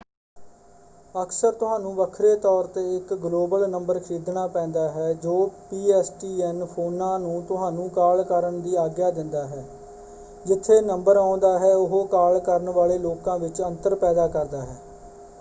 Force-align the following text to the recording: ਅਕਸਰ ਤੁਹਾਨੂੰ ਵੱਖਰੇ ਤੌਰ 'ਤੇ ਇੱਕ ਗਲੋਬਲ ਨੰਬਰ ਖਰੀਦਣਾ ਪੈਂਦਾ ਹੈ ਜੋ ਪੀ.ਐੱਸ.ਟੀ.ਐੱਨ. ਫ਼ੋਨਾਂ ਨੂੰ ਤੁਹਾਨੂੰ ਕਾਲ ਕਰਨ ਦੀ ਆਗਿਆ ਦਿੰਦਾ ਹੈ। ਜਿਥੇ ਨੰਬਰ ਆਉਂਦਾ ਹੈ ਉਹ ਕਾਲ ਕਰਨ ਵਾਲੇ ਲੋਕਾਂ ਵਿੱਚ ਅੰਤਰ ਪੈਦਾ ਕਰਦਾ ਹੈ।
ਅਕਸਰ 1.15 1.51
ਤੁਹਾਨੂੰ 1.53 1.93
ਵੱਖਰੇ 1.95 2.35
ਤੌਰ 2.37 2.67
'ਤੇ 2.67 2.81
ਇੱਕ 2.95 3.13
ਗਲੋਬਲ 3.15 3.67
ਨੰਬਰ 3.69 3.99
ਖਰੀਦਣਾ 3.99 4.45
ਪੈਂਦਾ 4.47 4.87
ਹੈ 4.89 5.11
ਜੋ 5.15 5.35
ਪੀ.ਐੱਸ.ਟੀ.ਐੱਨ. 5.69 6.65
ਫ਼ੋਨਾਂ 6.65 7.19
ਨੂੰ 7.19 7.41
ਤੁਹਾਨੂੰ 7.43 7.89
ਕਾਲ 7.91 8.23
ਕਰਨ 8.23 8.59
ਦੀ 8.61 8.75
ਆਗਿਆ 8.77 9.11
ਦਿੰਦਾ 9.11 9.45
ਹੈ। 9.47 9.63
ਜਿਥੇ 10.45 10.79
ਨੰਬਰ 10.81 11.17
ਆਉਂਦਾ 11.17 11.57
ਹੈ 11.59 11.73
ਉਹ 11.75 12.05
ਕਾਲ 12.07 12.39
ਕਰਨ 12.41 12.69
ਵਾਲੇ 12.71 12.97
ਲੋਕਾਂ 12.99 13.37
ਵਿੱਚ 13.39 13.61
ਅੰਤਰ 13.61 13.95
ਪੈਦਾ 13.97 14.27
ਕਰਦਾ 14.29 14.61
ਹੈ। 14.61 14.75